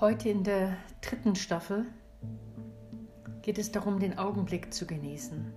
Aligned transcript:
Heute 0.00 0.30
in 0.30 0.44
der 0.44 0.78
dritten 1.02 1.34
Staffel 1.36 1.84
geht 3.42 3.58
es 3.58 3.70
darum, 3.70 4.00
den 4.00 4.16
Augenblick 4.16 4.72
zu 4.72 4.86
genießen. 4.86 5.52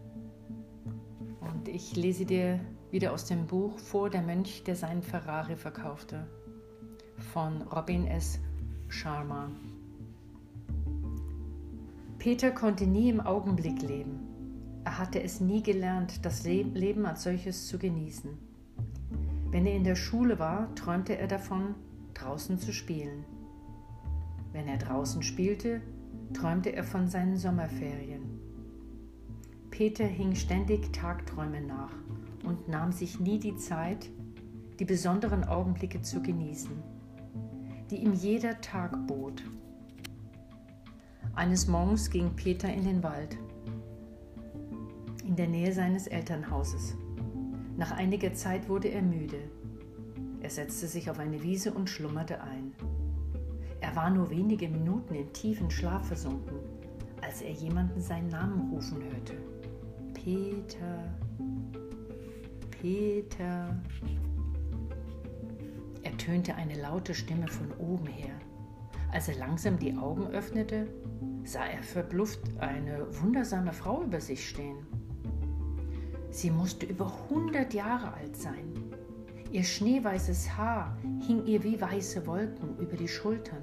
Und 1.40 1.70
ich 1.70 1.96
lese 1.96 2.26
dir 2.26 2.60
wieder 2.92 3.14
aus 3.14 3.24
dem 3.24 3.48
Buch 3.48 3.80
vor, 3.80 4.10
der 4.10 4.22
Mönch, 4.22 4.66
der 4.66 4.76
seinen 4.76 5.02
Ferrari 5.02 5.56
verkaufte, 5.56 6.28
von 7.32 7.62
Robin 7.62 8.06
S. 8.06 8.38
Sharma. 8.90 9.50
Peter 12.20 12.52
konnte 12.52 12.86
nie 12.86 13.12
im 13.12 13.22
Augenblick 13.22 13.82
leben. 13.82 14.82
Er 14.84 14.98
hatte 14.98 15.24
es 15.24 15.40
nie 15.40 15.64
gelernt, 15.64 16.26
das 16.26 16.44
Leben 16.44 17.06
als 17.06 17.24
solches 17.24 17.70
zu 17.70 17.80
genießen. 17.80 18.38
Wenn 19.52 19.66
er 19.66 19.76
in 19.78 19.86
der 19.86 19.96
Schule 19.96 20.38
war, 20.38 20.76
träumte 20.76 21.18
er 21.18 21.28
davon, 21.30 21.76
draußen 22.14 22.60
zu 22.60 22.74
spielen. 22.74 23.24
Wenn 24.54 24.68
er 24.68 24.78
draußen 24.78 25.24
spielte, 25.24 25.82
träumte 26.34 26.74
er 26.74 26.84
von 26.84 27.08
seinen 27.08 27.38
Sommerferien. 27.38 28.40
Peter 29.72 30.06
hing 30.06 30.36
ständig 30.36 30.94
Tagträumen 30.94 31.66
nach 31.66 31.94
und 32.46 32.68
nahm 32.68 32.92
sich 32.92 33.20
nie 33.20 33.40
die 33.40 33.56
Zeit, 33.56 34.10
die 34.80 34.86
besonderen 34.86 35.44
Augenblicke 35.44 36.02
zu 36.04 36.22
genießen, 36.22 36.72
die 37.90 37.98
ihm 37.98 38.14
jeder 38.14 38.62
Tag 38.62 39.08
bot. 39.08 39.44
Eines 41.34 41.68
Morgens 41.68 42.12
ging 42.12 42.36
Peter 42.36 42.72
in 42.72 42.84
den 42.84 43.02
Wald, 43.02 43.36
in 45.26 45.36
der 45.36 45.48
Nähe 45.48 45.74
seines 45.74 46.06
Elternhauses. 46.06 46.96
Nach 47.76 47.92
einiger 47.92 48.36
Zeit 48.36 48.70
wurde 48.70 48.90
er 48.90 49.02
müde. 49.02 49.40
Er 50.42 50.52
setzte 50.52 50.86
sich 50.86 51.10
auf 51.10 51.18
eine 51.18 51.42
Wiese 51.42 51.74
und 51.74 51.90
schlummerte 51.90 52.42
ein. 52.42 52.74
Er 53.94 53.98
war 53.98 54.10
nur 54.10 54.28
wenige 54.32 54.68
Minuten 54.68 55.14
in 55.14 55.32
tiefen 55.34 55.70
Schlaf 55.70 56.08
versunken, 56.08 56.58
als 57.22 57.44
er 57.44 57.52
jemanden 57.52 58.02
seinen 58.02 58.28
Namen 58.30 58.72
rufen 58.72 59.04
hörte. 59.04 59.36
Peter, 60.16 61.14
Peter. 62.72 63.80
Er 66.02 66.18
tönte 66.18 66.56
eine 66.56 66.82
laute 66.82 67.14
Stimme 67.14 67.48
von 67.48 67.72
oben 67.78 68.08
her. 68.08 68.34
Als 69.12 69.28
er 69.28 69.36
langsam 69.36 69.78
die 69.78 69.96
Augen 69.96 70.26
öffnete, 70.26 70.88
sah 71.44 71.66
er 71.68 71.84
verblüfft 71.84 72.42
eine 72.58 73.06
wundersame 73.22 73.74
Frau 73.74 74.02
über 74.02 74.20
sich 74.20 74.50
stehen. 74.50 74.88
Sie 76.32 76.50
musste 76.50 76.88
über 76.88 77.14
hundert 77.30 77.76
Jahre 77.76 78.12
alt 78.16 78.36
sein. 78.36 78.83
Ihr 79.54 79.64
schneeweißes 79.64 80.58
Haar 80.58 80.98
hing 81.28 81.46
ihr 81.46 81.62
wie 81.62 81.80
weiße 81.80 82.26
Wolken 82.26 82.76
über 82.80 82.98
die 82.98 83.08
Schultern. 83.08 83.62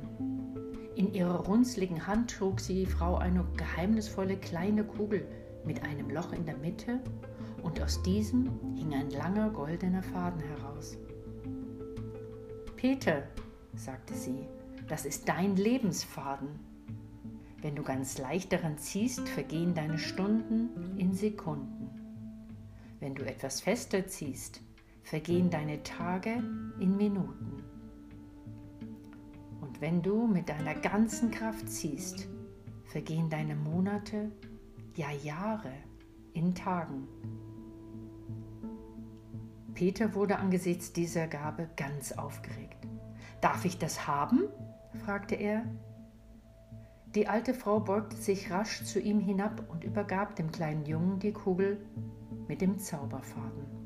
In 0.94 1.12
ihrer 1.12 1.44
runzligen 1.46 2.06
Hand 2.06 2.30
trug 2.30 2.60
sie 2.60 2.84
die 2.84 2.86
Frau 2.86 3.16
eine 3.16 3.44
geheimnisvolle 3.56 4.36
kleine 4.36 4.84
Kugel 4.84 5.26
mit 5.64 5.82
einem 5.82 6.08
Loch 6.08 6.32
in 6.32 6.46
der 6.46 6.56
Mitte 6.58 7.00
und 7.64 7.82
aus 7.82 8.00
diesem 8.04 8.52
hing 8.76 8.94
ein 8.94 9.10
langer 9.10 9.50
goldener 9.50 10.04
Faden 10.04 10.40
heraus. 10.40 10.96
Peter, 12.76 13.24
sagte 13.74 14.14
sie, 14.14 14.46
das 14.86 15.04
ist 15.04 15.28
dein 15.28 15.56
Lebensfaden. 15.56 16.50
Wenn 17.62 17.74
du 17.74 17.82
ganz 17.82 18.16
leicht 18.16 18.52
daran 18.52 18.78
ziehst, 18.78 19.28
vergehen 19.28 19.74
deine 19.74 19.98
Stunden 19.98 20.96
in 20.98 21.14
Sekunden. 21.14 21.90
Wenn 23.00 23.16
du 23.16 23.24
etwas 23.24 23.60
fester 23.60 24.06
ziehst, 24.06 24.60
vergehen 25.02 25.50
deine 25.50 25.82
Tage 25.82 26.42
in 26.78 26.96
Minuten. 26.96 27.62
Und 29.60 29.80
wenn 29.80 30.02
du 30.02 30.26
mit 30.26 30.48
deiner 30.48 30.74
ganzen 30.74 31.30
Kraft 31.30 31.68
ziehst, 31.68 32.28
vergehen 32.84 33.30
deine 33.30 33.54
Monate, 33.54 34.32
ja 34.96 35.10
Jahre 35.10 35.72
in 36.34 36.54
Tagen. 36.54 37.06
Peter 39.74 40.14
wurde 40.14 40.38
angesichts 40.38 40.92
dieser 40.92 41.26
Gabe 41.26 41.70
ganz 41.76 42.12
aufgeregt. 42.12 42.86
Darf 43.40 43.64
ich 43.64 43.78
das 43.78 44.06
haben? 44.06 44.44
fragte 45.04 45.36
er. 45.36 45.64
Die 47.14 47.26
alte 47.26 47.54
Frau 47.54 47.80
beugte 47.80 48.16
sich 48.16 48.50
rasch 48.50 48.84
zu 48.84 49.00
ihm 49.00 49.20
hinab 49.20 49.64
und 49.68 49.82
übergab 49.82 50.36
dem 50.36 50.52
kleinen 50.52 50.84
Jungen 50.84 51.18
die 51.18 51.32
Kugel 51.32 51.84
mit 52.46 52.60
dem 52.60 52.78
Zauberfaden. 52.78 53.79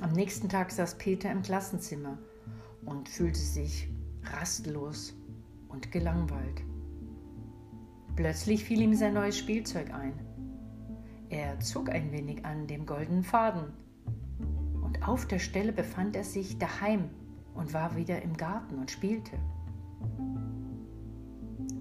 Am 0.00 0.12
nächsten 0.12 0.48
Tag 0.48 0.70
saß 0.70 0.96
Peter 0.96 1.30
im 1.32 1.42
Klassenzimmer 1.42 2.18
und 2.84 3.08
fühlte 3.08 3.40
sich 3.40 3.88
rastlos 4.22 5.16
und 5.68 5.90
gelangweilt. 5.90 6.62
Plötzlich 8.14 8.64
fiel 8.64 8.80
ihm 8.80 8.94
sein 8.94 9.14
neues 9.14 9.36
Spielzeug 9.36 9.92
ein. 9.92 10.12
Er 11.30 11.58
zog 11.58 11.90
ein 11.90 12.12
wenig 12.12 12.44
an 12.44 12.68
dem 12.68 12.86
goldenen 12.86 13.24
Faden 13.24 13.72
und 14.82 15.06
auf 15.06 15.26
der 15.26 15.40
Stelle 15.40 15.72
befand 15.72 16.14
er 16.14 16.24
sich 16.24 16.58
daheim 16.58 17.10
und 17.54 17.74
war 17.74 17.96
wieder 17.96 18.22
im 18.22 18.36
Garten 18.36 18.78
und 18.78 18.92
spielte. 18.92 19.36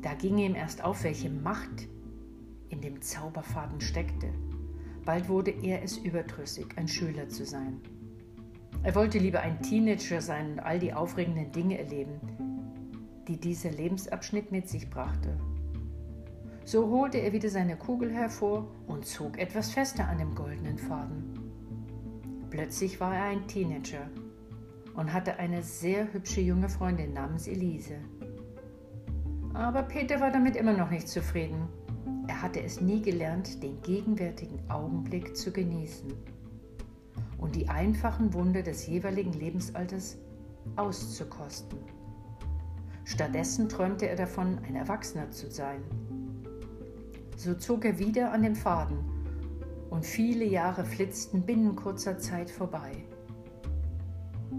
Da 0.02 0.16
ging 0.16 0.40
ihm 0.40 0.56
erst 0.56 0.84
auf, 0.84 1.04
welche 1.04 1.30
Macht 1.30 1.88
in 2.70 2.82
dem 2.82 3.00
Zauberfaden 3.00 3.80
steckte. 3.80 4.34
Bald 5.06 5.30
wurde 5.30 5.52
er 5.52 5.84
es 5.84 5.98
überdrüssig, 5.98 6.66
ein 6.78 6.88
Schüler 6.88 7.30
zu 7.30 7.46
sein. 7.46 7.80
Er 8.84 8.96
wollte 8.96 9.18
lieber 9.18 9.42
ein 9.42 9.62
Teenager 9.62 10.22
sein 10.22 10.54
und 10.54 10.60
all 10.60 10.80
die 10.80 10.94
aufregenden 10.94 11.52
Dinge 11.52 11.78
erleben, 11.78 12.22
die 13.28 13.40
dieser 13.40 13.72
Lebensabschnitt 13.72 14.52
mit 14.52 14.70
sich 14.70 14.90
brachte. 14.90 15.38
So 16.64 16.90
holte 16.90 17.18
er 17.18 17.34
wieder 17.34 17.50
seine 17.50 17.78
Kugel 17.78 18.14
hervor 18.14 18.68
und 18.88 19.06
zog 19.06 19.38
etwas 19.40 19.72
fester 19.72 20.08
an 20.08 20.18
dem 20.20 20.36
goldenen 20.36 20.78
Faden. 20.78 21.40
Plötzlich 22.50 23.00
war 23.00 23.16
er 23.16 23.24
ein 23.24 23.48
Teenager 23.48 24.10
und 24.94 25.12
hatte 25.12 25.38
eine 25.38 25.64
sehr 25.64 26.12
hübsche 26.14 26.42
junge 26.42 26.70
Freundin 26.70 27.14
namens 27.14 27.48
Elise. 27.48 27.96
Aber 29.54 29.84
Peter 29.84 30.20
war 30.20 30.32
damit 30.32 30.56
immer 30.56 30.74
noch 30.74 30.90
nicht 30.90 31.08
zufrieden. 31.08 31.68
Er 32.28 32.42
hatte 32.42 32.62
es 32.62 32.82
nie 32.82 33.02
gelernt, 33.02 33.62
den 33.64 33.82
gegenwärtigen 33.82 34.60
Augenblick 34.70 35.36
zu 35.36 35.52
genießen 35.52 36.37
und 37.38 37.56
die 37.56 37.70
einfachen 37.70 38.34
Wunder 38.34 38.62
des 38.62 38.88
jeweiligen 38.88 39.34
Lebensalters 39.34 40.18
auszukosten. 40.76 41.80
Stattdessen 43.04 43.70
träumte 43.70 44.10
er 44.10 44.16
davon, 44.16 44.60
ein 44.68 44.76
Erwachsener 44.76 45.32
zu 45.32 45.50
sein. 45.50 45.82
So 47.38 47.54
zog 47.54 47.86
er 47.86 48.00
wieder 48.00 48.32
an 48.32 48.44
dem 48.44 48.56
Faden 48.56 48.98
und 49.90 50.06
viele 50.06 50.46
Jahre 50.46 50.84
flitzten 50.84 51.44
binnen 51.44 51.76
kurzer 51.76 52.18
Zeit 52.18 52.50
vorbei. 52.50 52.92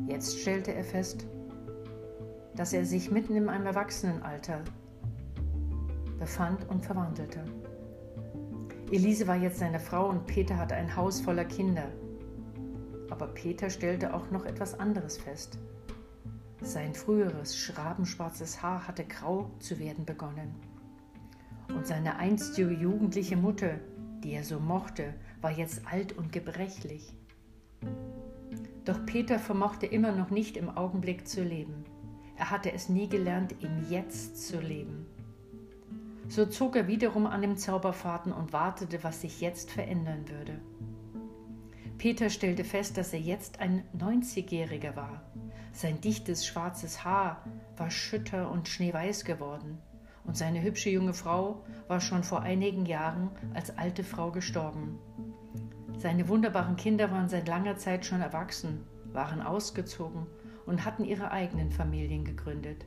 Jetzt 0.07 0.41
stellte 0.41 0.73
er 0.73 0.85
fest, 0.85 1.27
dass 2.57 2.73
er 2.73 2.85
sich 2.85 3.11
mitten 3.11 3.37
in 3.37 3.49
einem 3.49 3.67
Erwachsenenalter 3.67 4.63
befand 6.19 6.69
und 6.69 6.85
verwandelte. 6.85 7.45
Elise 8.91 9.27
war 9.27 9.37
jetzt 9.37 9.59
seine 9.59 9.79
Frau 9.79 10.09
und 10.09 10.27
Peter 10.27 10.57
hatte 10.57 10.75
ein 10.75 10.97
Haus 10.97 11.21
voller 11.21 11.45
Kinder. 11.45 11.85
Aber 13.19 13.27
Peter 13.27 13.69
stellte 13.69 14.15
auch 14.15 14.31
noch 14.31 14.45
etwas 14.45 14.79
anderes 14.79 15.19
fest. 15.19 15.59
Sein 16.61 16.95
früheres 16.95 17.59
schrabenschwarzes 17.59 18.63
Haar 18.63 18.87
hatte 18.87 19.05
grau 19.05 19.51
zu 19.59 19.81
werden 19.81 20.05
begonnen. 20.05 20.55
Und 21.75 21.85
seine 21.85 22.15
einstige 22.15 22.71
jugendliche 22.71 23.37
Mutter, 23.37 23.81
die 24.23 24.35
er 24.35 24.45
so 24.45 24.61
mochte, 24.61 25.15
war 25.41 25.51
jetzt 25.51 25.83
alt 25.91 26.17
und 26.17 26.31
gebrechlich. 26.31 27.13
Doch 28.85 29.05
Peter 29.05 29.41
vermochte 29.41 29.87
immer 29.87 30.13
noch 30.13 30.31
nicht 30.31 30.57
im 30.57 30.71
Augenblick 30.71 31.27
zu 31.27 31.43
leben. 31.43 31.85
Er 32.37 32.53
hatte 32.53 32.73
es 32.73 32.89
nie 32.89 33.09
gelernt, 33.09 33.53
im 33.65 33.91
Jetzt 33.91 34.47
zu 34.47 34.61
leben. 34.61 35.07
So 36.29 36.47
zog 36.47 36.77
er 36.77 36.87
wiederum 36.87 37.27
an 37.27 37.43
dem 37.43 37.57
Zauberfaden 37.57 38.33
und 38.33 38.53
wartete, 38.53 39.03
was 39.03 39.23
sich 39.23 39.41
jetzt 39.41 39.73
verändern 39.73 40.29
würde. 40.29 40.61
Peter 41.99 42.31
stellte 42.31 42.63
fest, 42.63 42.97
dass 42.97 43.13
er 43.13 43.19
jetzt 43.19 43.59
ein 43.61 43.83
90-Jähriger 43.99 44.95
war. 44.95 45.21
Sein 45.73 46.01
dichtes 46.01 46.47
schwarzes 46.47 47.05
Haar 47.05 47.45
war 47.77 47.91
schütter 47.91 48.51
und 48.51 48.69
schneeweiß 48.69 49.25
geworden, 49.25 49.79
und 50.25 50.37
seine 50.37 50.63
hübsche 50.63 50.91
junge 50.91 51.15
Frau 51.15 51.65
war 51.89 52.01
schon 52.01 52.23
vor 52.23 52.43
einigen 52.43 52.87
Jahren 52.87 53.31
als 53.53 53.77
alte 53.77 54.05
Frau 54.05 54.31
gestorben. 54.31 54.99
Seine 55.99 56.29
wunderbaren 56.29 56.77
Kinder 56.77 57.11
waren 57.11 57.29
seit 57.29 57.49
langer 57.49 57.77
Zeit 57.77 58.07
schon 58.07 58.21
erwachsen, 58.21 58.85
waren 59.13 59.43
ausgezogen 59.43 60.27
und 60.67 60.85
hatten 60.85 61.05
ihre 61.05 61.33
eigenen 61.33 61.73
Familien 61.73 62.25
gegründet. 62.25 62.87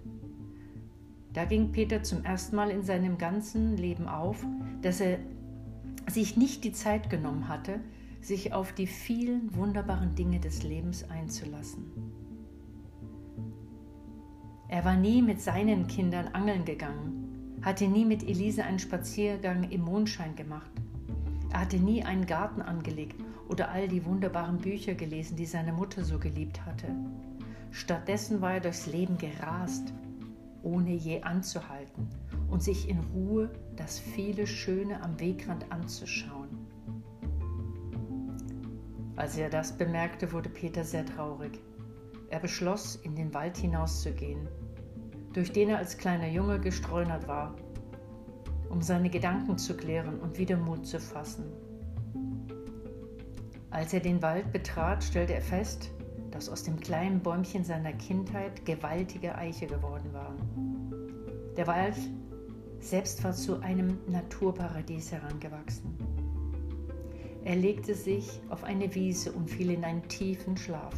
Da 1.34 1.44
ging 1.46 1.74
Peter 1.74 2.04
zum 2.04 2.24
ersten 2.24 2.56
Mal 2.56 2.70
in 2.70 2.84
seinem 2.84 3.18
ganzen 3.18 3.76
Leben 3.76 4.08
auf, 4.08 4.46
dass 4.82 5.02
er 5.02 5.20
sich 6.10 6.38
nicht 6.38 6.64
die 6.64 6.74
Zeit 6.74 7.10
genommen 7.10 7.48
hatte, 7.48 7.82
sich 8.22 8.54
auf 8.54 8.74
die 8.74 8.88
vielen 8.88 9.54
wunderbaren 9.56 10.16
Dinge 10.16 10.40
des 10.40 10.64
Lebens 10.64 11.10
einzulassen. 11.10 11.86
Er 14.68 14.86
war 14.86 14.96
nie 14.96 15.22
mit 15.22 15.42
seinen 15.42 15.88
Kindern 15.88 16.30
angeln 16.30 16.64
gegangen, 16.64 17.58
hatte 17.62 17.88
nie 17.88 18.06
mit 18.06 18.24
Elise 18.24 18.64
einen 18.64 18.80
Spaziergang 18.80 19.70
im 19.70 19.82
Mondschein 19.82 20.36
gemacht. 20.36 20.72
Er 21.52 21.62
hatte 21.62 21.78
nie 21.78 22.04
einen 22.04 22.26
Garten 22.26 22.62
angelegt 22.62 23.22
oder 23.50 23.70
all 23.70 23.88
die 23.88 24.06
wunderbaren 24.06 24.58
Bücher 24.58 24.94
gelesen, 24.94 25.36
die 25.36 25.46
seine 25.46 25.74
Mutter 25.74 26.06
so 26.06 26.18
geliebt 26.18 26.66
hatte. 26.66 26.88
Stattdessen 27.72 28.40
war 28.40 28.54
er 28.54 28.60
durchs 28.62 28.88
Leben 28.88 29.18
gerast, 29.18 29.94
ohne 30.64 30.94
je 30.94 31.22
anzuhalten 31.22 32.08
und 32.50 32.64
sich 32.64 32.88
in 32.88 33.00
Ruhe 33.14 33.50
das 33.76 34.00
viele 34.00 34.48
Schöne 34.48 35.02
am 35.04 35.20
Wegrand 35.20 35.70
anzuschauen. 35.72 36.41
Als 39.16 39.38
er 39.38 39.50
das 39.50 39.78
bemerkte, 39.78 40.32
wurde 40.32 40.50
Peter 40.50 40.84
sehr 40.84 41.06
traurig. 41.06 41.60
Er 42.30 42.40
beschloss, 42.40 42.96
in 42.96 43.16
den 43.16 43.34
Wald 43.34 43.58
hinauszugehen, 43.58 44.48
durch 45.34 45.52
den 45.52 45.70
er 45.70 45.78
als 45.78 45.98
kleiner 45.98 46.30
Junge 46.30 46.60
gestreunert 46.60 47.28
war, 47.28 47.56
um 48.70 48.82
seine 48.82 49.10
Gedanken 49.10 49.58
zu 49.58 49.76
klären 49.76 50.20
und 50.20 50.38
wieder 50.38 50.58
Mut 50.58 50.86
zu 50.86 51.00
fassen. 51.00 51.46
Als 53.70 53.94
er 53.94 54.00
den 54.00 54.22
Wald 54.22 54.52
betrat, 54.52 55.04
stellte 55.04 55.34
er 55.34 55.42
fest, 55.42 55.90
dass 56.32 56.50
aus 56.50 56.64
dem 56.64 56.80
kleinen 56.80 57.20
Bäumchen 57.20 57.64
seiner 57.64 57.94
Kindheit 57.94 58.66
gewaltige 58.66 59.36
Eiche 59.36 59.68
geworden 59.68 60.14
waren. 60.14 61.54
Der 61.58 61.68
Wald 61.68 61.96
selbst 62.80 63.24
war 63.24 63.34
zu 63.34 63.60
einem 63.60 64.00
Naturparadies 64.08 65.12
herangewachsen. 65.12 65.98
Er 67.44 67.56
legte 67.56 67.96
sich 67.96 68.40
auf 68.50 68.64
eine 68.64 68.94
Wiese 68.94 69.32
und 69.32 69.50
fiel 69.50 69.72
in 69.72 69.84
einen 69.84 70.08
tiefen 70.08 70.56
Schlaf. 70.58 70.94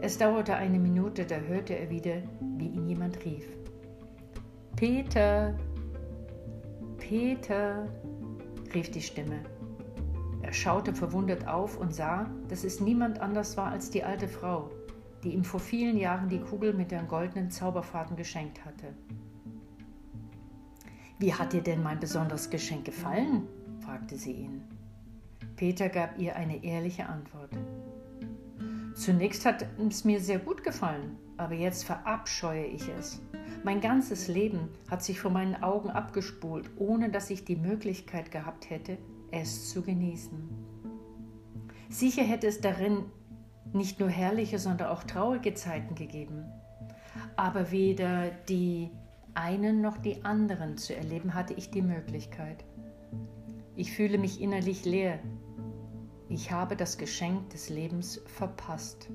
Es 0.00 0.18
dauerte 0.18 0.54
eine 0.54 0.78
Minute, 0.78 1.24
da 1.24 1.36
hörte 1.36 1.78
er 1.78 1.88
wieder, 1.88 2.16
wie 2.58 2.68
ihn 2.68 2.88
jemand 2.88 3.24
rief. 3.24 3.46
Peter, 4.76 5.54
Peter, 6.98 7.88
rief 8.74 8.90
die 8.90 9.00
Stimme. 9.00 9.40
Er 10.42 10.52
schaute 10.52 10.94
verwundert 10.94 11.48
auf 11.48 11.78
und 11.78 11.94
sah, 11.94 12.30
dass 12.48 12.64
es 12.64 12.80
niemand 12.80 13.20
anders 13.20 13.56
war 13.56 13.72
als 13.72 13.88
die 13.88 14.04
alte 14.04 14.28
Frau, 14.28 14.68
die 15.22 15.30
ihm 15.30 15.44
vor 15.44 15.60
vielen 15.60 15.96
Jahren 15.96 16.28
die 16.28 16.40
Kugel 16.40 16.74
mit 16.74 16.90
den 16.90 17.08
goldenen 17.08 17.50
Zauberfaden 17.50 18.14
geschenkt 18.14 18.62
hatte. 18.66 18.92
Wie 21.18 21.32
hat 21.32 21.54
dir 21.54 21.62
denn 21.62 21.82
mein 21.82 21.98
besonderes 21.98 22.50
Geschenk 22.50 22.84
gefallen? 22.84 23.44
fragte 23.80 24.16
sie 24.16 24.32
ihn. 24.32 24.73
Peter 25.56 25.88
gab 25.88 26.18
ihr 26.18 26.36
eine 26.36 26.64
ehrliche 26.64 27.06
Antwort. 27.06 27.50
Zunächst 28.94 29.44
hat 29.44 29.66
es 29.88 30.04
mir 30.04 30.20
sehr 30.20 30.38
gut 30.38 30.62
gefallen, 30.62 31.16
aber 31.36 31.54
jetzt 31.54 31.84
verabscheue 31.84 32.66
ich 32.66 32.88
es. 32.88 33.20
Mein 33.64 33.80
ganzes 33.80 34.28
Leben 34.28 34.68
hat 34.90 35.02
sich 35.02 35.20
vor 35.20 35.30
meinen 35.30 35.62
Augen 35.62 35.90
abgespult, 35.90 36.70
ohne 36.76 37.10
dass 37.10 37.30
ich 37.30 37.44
die 37.44 37.56
Möglichkeit 37.56 38.30
gehabt 38.30 38.70
hätte, 38.70 38.98
es 39.30 39.70
zu 39.70 39.82
genießen. 39.82 40.48
Sicher 41.88 42.22
hätte 42.22 42.46
es 42.46 42.60
darin 42.60 43.04
nicht 43.72 44.00
nur 44.00 44.08
herrliche, 44.08 44.58
sondern 44.58 44.88
auch 44.88 45.02
traurige 45.02 45.54
Zeiten 45.54 45.94
gegeben. 45.94 46.44
Aber 47.36 47.70
weder 47.70 48.30
die 48.48 48.90
einen 49.34 49.80
noch 49.80 49.98
die 49.98 50.24
anderen 50.24 50.76
zu 50.76 50.94
erleben 50.94 51.34
hatte 51.34 51.54
ich 51.54 51.70
die 51.70 51.82
Möglichkeit. 51.82 52.64
Ich 53.76 53.92
fühle 53.92 54.18
mich 54.18 54.40
innerlich 54.40 54.84
leer, 54.84 55.18
ich 56.28 56.50
habe 56.50 56.74
das 56.74 56.96
Geschenk 56.96 57.50
des 57.50 57.68
Lebens 57.68 58.20
verpasst. 58.26 59.08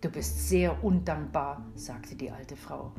Du 0.00 0.08
bist 0.08 0.48
sehr 0.48 0.82
undankbar, 0.82 1.66
sagte 1.74 2.16
die 2.16 2.30
alte 2.30 2.56
Frau. 2.56 2.92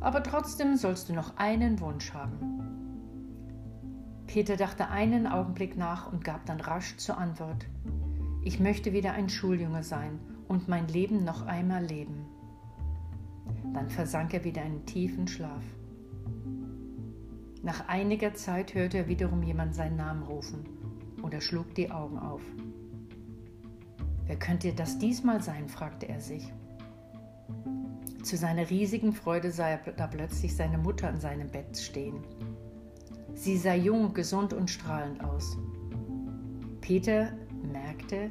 Aber 0.00 0.22
trotzdem 0.22 0.76
sollst 0.76 1.08
du 1.08 1.12
noch 1.12 1.36
einen 1.36 1.80
Wunsch 1.80 2.14
haben. 2.14 2.38
Peter 4.26 4.56
dachte 4.56 4.88
einen 4.88 5.26
Augenblick 5.26 5.76
nach 5.76 6.12
und 6.12 6.24
gab 6.24 6.46
dann 6.46 6.60
rasch 6.60 6.96
zur 6.98 7.18
Antwort. 7.18 7.66
Ich 8.44 8.60
möchte 8.60 8.92
wieder 8.92 9.12
ein 9.12 9.28
Schuljunge 9.28 9.82
sein 9.82 10.20
und 10.46 10.68
mein 10.68 10.86
Leben 10.88 11.24
noch 11.24 11.46
einmal 11.46 11.84
leben. 11.84 12.26
Dann 13.74 13.88
versank 13.88 14.34
er 14.34 14.44
wieder 14.44 14.62
in 14.62 14.86
tiefen 14.86 15.26
Schlaf. 15.26 15.62
Nach 17.62 17.88
einiger 17.88 18.34
Zeit 18.34 18.74
hörte 18.74 18.98
er 18.98 19.08
wiederum 19.08 19.42
jemand 19.42 19.74
seinen 19.74 19.96
Namen 19.96 20.22
rufen 20.22 20.64
und 21.22 21.34
er 21.34 21.40
schlug 21.40 21.74
die 21.74 21.90
Augen 21.90 22.18
auf. 22.18 22.42
Wer 24.26 24.36
könnte 24.36 24.72
das 24.72 24.98
diesmal 24.98 25.42
sein? 25.42 25.68
fragte 25.68 26.08
er 26.08 26.20
sich. 26.20 26.52
Zu 28.22 28.36
seiner 28.36 28.68
riesigen 28.70 29.12
Freude 29.12 29.52
sah 29.52 29.68
er 29.68 29.92
da 29.92 30.08
plötzlich 30.08 30.56
seine 30.56 30.78
Mutter 30.78 31.08
an 31.08 31.20
seinem 31.20 31.48
Bett 31.48 31.78
stehen. 31.78 32.24
Sie 33.34 33.56
sah 33.56 33.74
jung, 33.74 34.14
gesund 34.14 34.52
und 34.52 34.68
strahlend 34.68 35.22
aus. 35.22 35.56
Peter 36.80 37.32
merkte, 37.72 38.30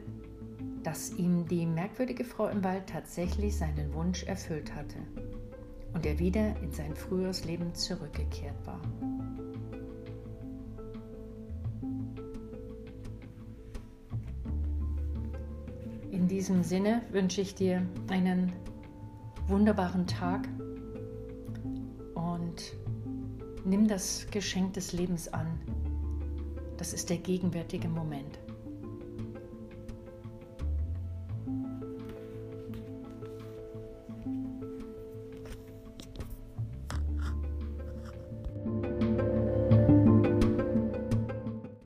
dass 0.84 1.14
ihm 1.14 1.48
die 1.48 1.66
merkwürdige 1.66 2.26
Frau 2.26 2.48
im 2.48 2.64
Wald 2.64 2.88
tatsächlich 2.88 3.58
seinen 3.58 3.94
Wunsch 3.94 4.24
erfüllt 4.24 4.76
hatte 4.76 4.98
und 5.94 6.06
er 6.06 6.20
wieder 6.20 6.56
in 6.62 6.72
sein 6.72 6.96
früheres 6.96 7.46
Leben 7.46 7.74
zurückgekehrt 7.74 8.66
war. 8.66 8.82
In 16.26 16.30
diesem 16.30 16.64
Sinne 16.64 17.04
wünsche 17.12 17.40
ich 17.40 17.54
dir 17.54 17.86
einen 18.08 18.52
wunderbaren 19.46 20.08
Tag 20.08 20.50
und 22.16 22.74
nimm 23.64 23.88
das 23.88 24.26
Geschenk 24.32 24.74
des 24.74 24.92
Lebens 24.92 25.32
an. 25.32 25.46
Das 26.78 26.94
ist 26.94 27.12
der 27.12 27.18
gegenwärtige 27.18 27.88
Moment. 27.88 28.40